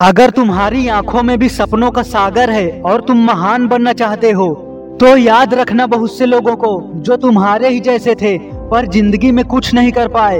[0.00, 4.46] अगर तुम्हारी आँखों में भी सपनों का सागर है और तुम महान बनना चाहते हो
[5.00, 9.44] तो याद रखना बहुत से लोगों को जो तुम्हारे ही जैसे थे, पर ज़िंदगी में
[9.44, 10.38] कुछ नहीं कर पाए।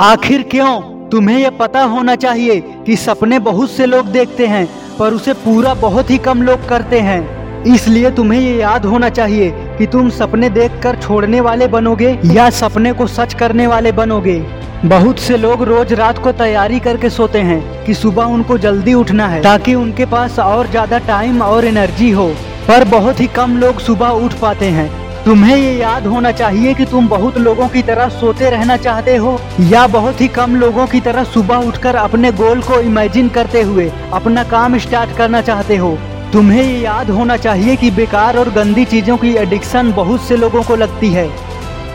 [0.00, 0.80] आखिर क्यों?
[1.08, 4.66] तुम्हें यह पता होना चाहिए कि सपने बहुत से लोग देखते हैं,
[4.98, 9.50] पर उसे पूरा बहुत ही कम लोग करते हैं। इसलिए तुम्हें ये याद होना चाहिए
[9.78, 14.40] कि तुम सपने देखकर छोड़ने वाले बनोगे या सपने को सच करने वाले बनोगे।
[14.84, 19.26] बहुत से लोग रोज रात को तैयारी करके सोते हैं कि सुबह उनको जल्दी उठना
[19.28, 22.26] है, ताकि उनके पास और ज़्यादा टाइम और एनर्जी हो।
[22.68, 24.88] पर बहुत ही कम लोग सुबह उठ पाते हैं।
[25.24, 29.38] तुम्हें ये याद होना चाहिए कि तुम बहुत लोगों की तरह सोते रहना चाहते हो,
[29.62, 33.90] या बहुत ही कम लोगों की तरह सुबह उठकर अपने गोल को इमेजिन करते हुए
[34.12, 35.96] अपना काम स्टार्ट करना चाहते हो।
[36.32, 40.62] तुम्हें ये याद होना चाहिए कि बेकार और गंदी चीज़ों की एडिक्शन बहुत से लोगों
[40.62, 41.28] को लगती है।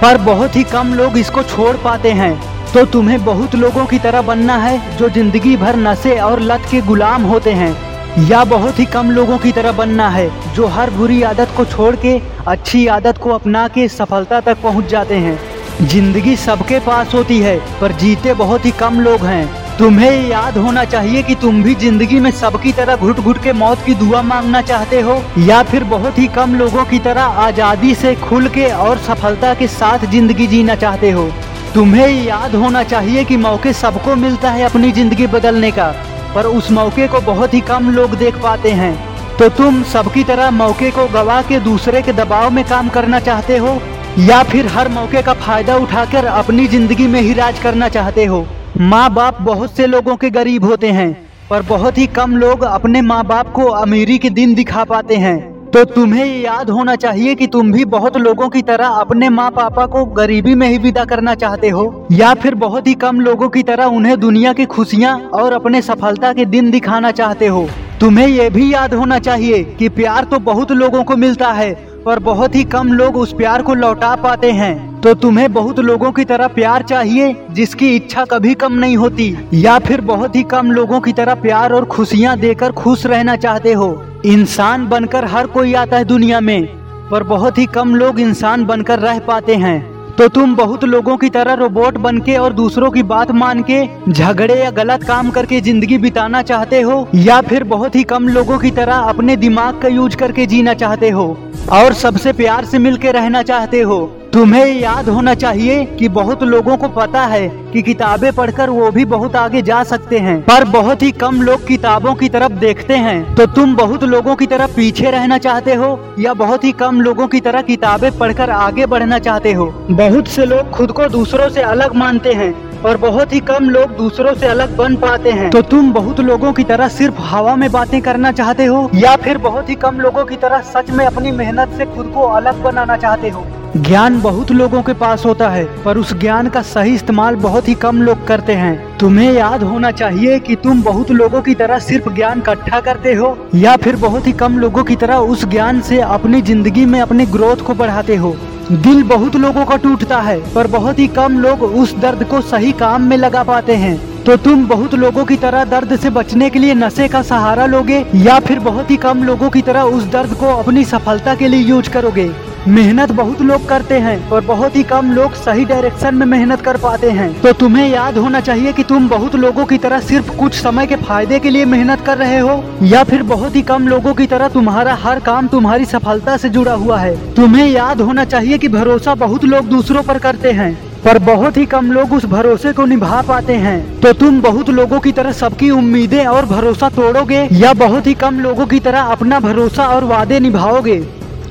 [0.01, 4.21] पर बहुत ही कम लोग इसको छोड़ पाते हैं। तो तुम्हें बहुत लोगों की तरह
[4.21, 8.85] बनना है जो ज़िंदगी भर नशे और लत के गुलाम होते हैं। या बहुत ही
[8.85, 13.17] कम लोगों की तरह बनना है जो हर बुरी आदत को छोड़ के अच्छी आदत
[13.17, 15.37] को अपना के सफलता तक पहुँच जाते हैं।
[15.81, 20.83] ज़िंदगी सबके पास होती है, पर जीते बहुत ही कम लोग हैं। तुम्हें याद होना
[20.87, 24.61] चाहिए कि तुम भी ज़िंदगी में सबकी तरह घुट घुट के मौत की दुआ मांगना
[24.63, 28.97] चाहते हो, या फिर बहुत ही कम लोगों की तरह आज़ादी से खुल के और
[29.07, 31.29] सफलता के साथ ज़िंदगी जीना चाहते हो।
[31.75, 35.87] तुम्हें याद होना चाहिए कि मौके सबको मिलता है अपनी ज़िंदगी बदलने का,
[36.35, 38.93] पर उस मौके को बहुत ही कम लोग देख पाते हैं।
[39.37, 43.57] तो तुम सबकी तरह मौके को गवा के दूसरे के दबाव में काम करना चाहते
[43.57, 43.77] हो,
[44.19, 48.45] या फिर हर मौके का फ़ायदा उठाकर अपनी ज़िंदगी में ही राज करना चाहते हो?
[48.79, 51.11] माँ बाप बहुत से लोगों के गरीब होते हैं,
[51.49, 55.54] पर बहुत ही कम लोग अपने माँ बाप को अमीरी के दिन दिखा पाते हैं।
[55.75, 59.85] तो तुम्हें याद होना चाहिए कि तुम भी बहुत लोगों की तरह अपने माँ पापा
[59.85, 63.63] को गरीबी में ही विदा करना चाहते हो, या फिर बहुत ही कम लोगों की
[63.63, 67.67] तरह उन्हें दुनिया की खुशियाँ और अपने सफलता के दिन दिखाना चाहते हो।
[67.99, 71.73] तुम्हें ये भी याद होना चाहिए कि प्यार तो बहुत लोगों को मिलता है
[72.05, 76.11] पर बहुत ही कम लोग उस प्यार को लौटा पाते हैं। तो तुम्हें बहुत लोगों
[76.11, 80.71] की तरह प्यार चाहिए, जिसकी इच्छा कभी कम नहीं होती। या फिर बहुत ही कम
[80.71, 85.73] लोगों की तरह प्यार और खुशियाँ देकर खुश रहना चाहते हो। इंसान बनकर हर कोई
[85.73, 86.65] आता है दुनिया में,
[87.11, 91.29] पर बहुत ही कम लोग इंसान बनकर रह पाते हैं। तो तुम बहुत लोगों की
[91.29, 93.81] तरह रोबोट बन के और दूसरों की बात मान के
[94.11, 98.59] झगड़े या गलत काम करके ज़िंदगी बिताना चाहते हो, या फिर बहुत ही कम लोगों
[98.59, 101.25] की तरह अपने दिमाग का यूज़ करके जीना चाहते हो,
[101.71, 103.99] और सबसे प्यार से मिल के रहना चाहते हो।
[104.35, 109.05] तुम्हें याद होना चाहिए कि बहुत लोगों को पता है कि किताबें पढ़कर वो भी
[109.05, 113.35] बहुत आगे जा सकते हैं। पर बहुत ही कम लोग किताबों की तरफ़ देखते हैं।
[113.35, 117.27] तो तुम बहुत लोगों की तरफ़ पीछे रहना चाहते हो या बहुत ही कम लोगों
[117.27, 119.73] की तरह किताबें पढ़कर आगे बढ़ना चाहते हो?
[119.91, 122.53] बहुत से लोग खुद को दूसरों से अलग मानते हैं।
[122.85, 126.51] और बहुत ही कम लोग दूसरों से अलग बन पाते हैं। तो तुम बहुत लोगों
[126.53, 130.25] की तरह सिर्फ़ हवा में बातें करना चाहते हो, या फिर बहुत ही कम लोगों
[130.25, 133.45] की तरह सच में अपनी मेहनत से खुद को अलग बनाना चाहते हो?
[133.77, 137.73] ज्ञान बहुत लोगों के पास होता है, पर उस ज्ञान का सही इस्तेमाल बहुत ही
[137.75, 142.09] कम लोग करते हैं। तुम्हें याद होना चाहिए कि तुम बहुत लोगों की तरह सिर्फ़
[142.09, 145.99] ज्ञान इकट्ठा करते हो, या फिर बहुत ही कम लोगों की तरह उस ज्ञान से
[146.01, 148.35] अपनी ज़िंदगी में अपने ग्रोथ को बढ़ाते हो।
[148.71, 152.71] दिल बहुत लोगों का टूटता है, पर बहुत ही कम लोग उस दर्द को सही
[152.71, 156.59] काम में लगा पाते हैं। तो तुम बहुत लोगों की तरह दर्द से बचने के
[156.59, 160.33] लिए नशे का सहारा लोगे, या फिर बहुत ही कम लोगों की तरह उस दर्द
[160.33, 162.29] को अपनी सफलता के लिए यूज़ करोगे?
[162.67, 166.77] मेहनत बहुत लोग करते हैं और बहुत ही कम लोग सही डायरेक्शन में मेहनत कर
[166.77, 170.53] पाते हैं। तो तुम्हें याद होना चाहिए कि तुम बहुत लोगों की तरह सिर्फ़ कुछ
[170.53, 174.13] समय के फ़ायदे के लिए मेहनत कर रहे हो, या फिर बहुत ही कम लोगों
[174.13, 178.57] की तरह तुम्हारा हर काम तुम्हारी सफलता से जुड़ा हुआ है। तुम्हें याद होना चाहिए
[178.57, 182.71] कि भरोसा बहुत लोग दूसरों पर करते हैं, पर बहुत ही कम लोग उस भरोसे
[182.73, 187.47] को निभा पाते हैं। तो तुम बहुत लोगों की तरह सबकी उम्मीदें और भरोसा तोड़ोगे,
[187.53, 190.97] या बहुत ही कम लोगों की तरह अपना भरोसा और वादे निभाओगे?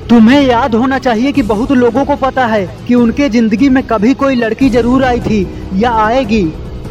[0.09, 4.13] तुम्हें याद होना चाहिए कि बहुत लोगों को पता है कि उनके ज़िंदगी में कभी
[4.13, 6.43] कोई लड़की ज़रूर आई थी या आएगी,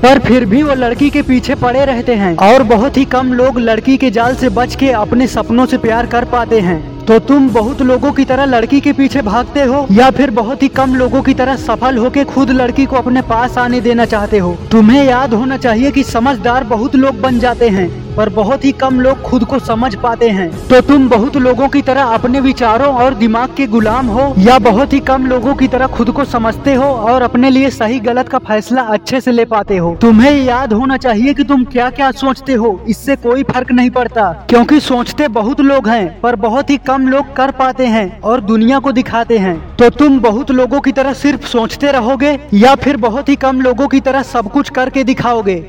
[0.02, 3.58] पर फिर भी वो लड़की के पीछे पड़े रहते हैं और बहुत ही कम लोग
[3.60, 7.48] लड़की के जाल से बच के अपने सपनों से प्यार कर पाते हैं। तो तुम
[7.50, 11.22] बहुत लोगों की तरह लड़की के पीछे भागते हो या फिर बहुत ही कम लोगों
[11.22, 14.56] की तरह सफल होके खुद लड़की को अपने पास आने देना चाहते हो?
[14.70, 19.00] तुम्हें याद होना चाहिए कि समझदार बहुत लोग बन जाते हैं। पर बहुत ही कम
[19.00, 23.14] लोग खुद को समझ पाते हैं। तो तुम बहुत लोगों की तरह अपने विचारों और
[23.14, 26.84] दिमाग के गुलाम हो, या बहुत ही कम लोगों की तरह खुद को समझते हो
[26.84, 30.96] और अपने लिए सही गलत का फैसला अच्छे से ले पाते हो। तुम्हें याद होना
[30.96, 35.60] चाहिए कि तुम क्या क्या सोचते हो, इससे कोई फ़र्क नहीं पड़ता, क्योंकि सोचते बहुत
[35.60, 39.56] लोग हैं, पर बहुत ही कम लोग कर पाते हैं और दुनिया को दिखाते हैं।
[39.76, 43.88] तो तुम बहुत लोगों की तरह सिर्फ़ सोचते रहोगे, या फिर बहुत ही कम लोगों
[43.88, 45.62] की तरह सब कुछ करके दिखाओगे?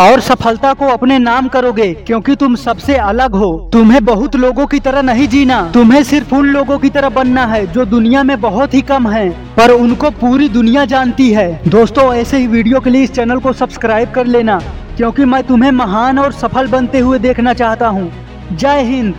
[0.00, 4.80] और सफलता को अपने नाम करोगे, क्योंकि तुम सबसे अलग हो। तुम्हें बहुत लोगों की
[4.80, 8.74] तरह नहीं जीना। तुम्हें सिर्फ़ उन लोगों की तरह बनना है, जो दुनिया में बहुत
[8.74, 13.02] ही कम है, पर उनको पूरी दुनिया जानती है। दोस्तों, ऐसे ही वीडियो के लिए
[13.02, 14.60] इस चैनल को सब्सक्राइब कर लेना,
[14.96, 18.10] क्योंकि मैं तुम्हें महान और सफल बनते हुए देखना चाहता हूँ।
[18.52, 19.14] जय हिंद।